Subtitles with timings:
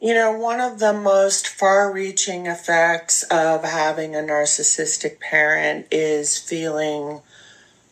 [0.00, 6.38] You know, one of the most far reaching effects of having a narcissistic parent is
[6.38, 7.22] feeling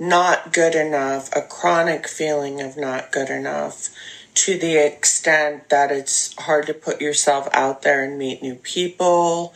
[0.00, 3.88] not good enough, a chronic feeling of not good enough,
[4.34, 9.54] to the extent that it's hard to put yourself out there and meet new people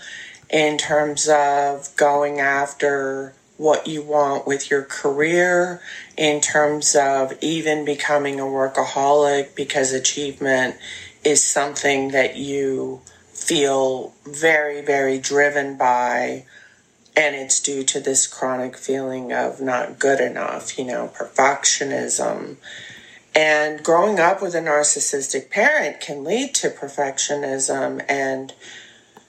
[0.48, 5.80] in terms of going after what you want with your career,
[6.16, 10.76] in terms of even becoming a workaholic because achievement
[11.24, 13.00] is something that you
[13.32, 16.44] feel very, very driven by.
[17.16, 22.56] And it's due to this chronic feeling of not good enough, you know, perfectionism.
[23.34, 28.52] And growing up with a narcissistic parent can lead to perfectionism and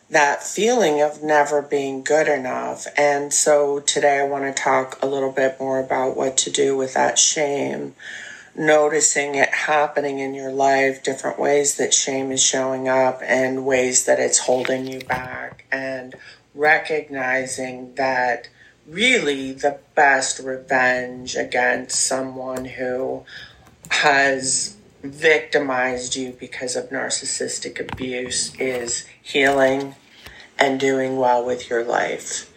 [0.09, 2.87] that feeling of never being good enough.
[2.97, 6.77] And so today I want to talk a little bit more about what to do
[6.77, 7.93] with that shame,
[8.55, 14.05] noticing it happening in your life, different ways that shame is showing up, and ways
[14.05, 16.15] that it's holding you back, and
[16.55, 18.47] recognizing that
[18.87, 23.25] really the best revenge against someone who
[23.91, 24.76] has
[25.11, 29.95] victimized you because of narcissistic abuse is healing
[30.57, 32.51] and doing well with your life.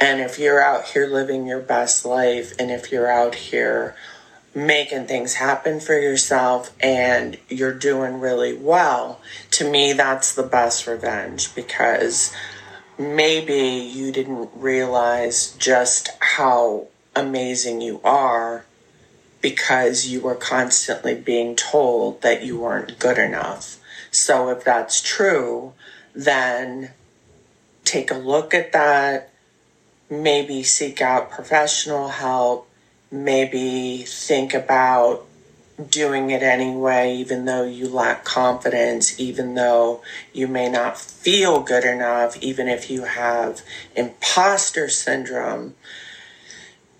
[0.00, 3.94] And if you're out here living your best life, and if you're out here
[4.54, 9.20] making things happen for yourself and you're doing really well,
[9.52, 12.34] to me, that's the best revenge because
[12.98, 18.64] maybe you didn't realize just how amazing you are
[19.42, 23.78] because you were constantly being told that you weren't good enough.
[24.10, 25.74] So if that's true,
[26.14, 26.92] then
[27.84, 29.30] take a look at that,
[30.08, 32.68] maybe seek out professional help,
[33.10, 35.26] maybe think about
[35.88, 41.84] doing it anyway, even though you lack confidence, even though you may not feel good
[41.84, 43.62] enough, even if you have
[43.96, 45.74] imposter syndrome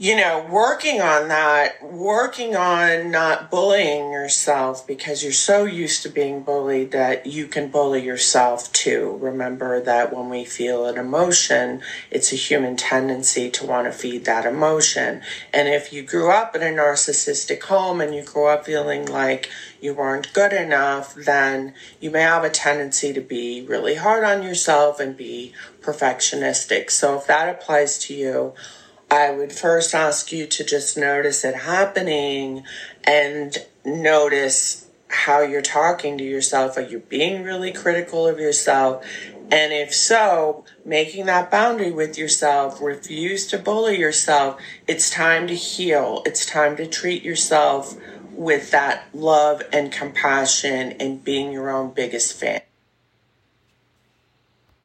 [0.02, 6.08] you know, working on that, working on not bullying yourself because you're so used to
[6.08, 9.16] being bullied that you can bully yourself too.
[9.22, 14.24] Remember that when we feel an emotion, it's a human tendency to want to feed
[14.24, 15.22] that emotion.
[15.52, 19.50] And if you grew up in a narcissistic home and you grew up feeling like
[19.80, 24.42] you weren't good enough, then you may have a tendency to be really hard on
[24.42, 26.90] yourself and be perfectionistic.
[26.90, 28.54] So if that applies to you,
[29.12, 32.64] I would first ask you to just notice it happening
[33.04, 36.78] and notice how you're talking to yourself.
[36.78, 39.04] Are you being really critical of yourself?
[39.50, 44.58] And if so, making that boundary with yourself, refuse to bully yourself.
[44.88, 46.22] It's time to heal.
[46.24, 47.94] It's time to treat yourself
[48.30, 52.62] with that love and compassion and being your own biggest fan.